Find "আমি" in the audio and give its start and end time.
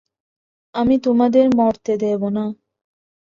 0.75-0.95